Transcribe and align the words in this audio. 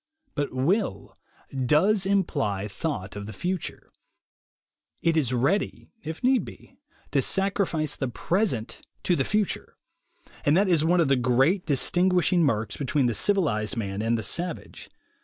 But 0.33 0.51
will 0.51 1.15
does 1.55 2.07
imply 2.07 2.67
thought 2.67 3.15
of 3.15 3.27
the 3.27 3.33
future. 3.33 3.91
It 5.03 5.15
is 5.15 5.31
ready, 5.31 5.91
if 6.01 6.23
need 6.23 6.43
be, 6.43 6.79
to 7.11 7.21
sacrifice 7.21 7.95
the 7.95 8.07
present 8.07 8.81
to 9.03 9.15
the 9.15 9.23
future. 9.23 9.77
And 10.43 10.57
that 10.57 10.67
is 10.67 10.83
one 10.83 11.01
of 11.01 11.07
the 11.07 11.15
great 11.15 11.67
dis 11.67 11.91
tinguishing 11.91 12.39
marks 12.39 12.77
between 12.77 13.05
the 13.05 13.13
civilized 13.13 13.77
man 13.77 14.01
and 14.01 14.17
the 14.17 14.23
savage. 14.23 14.89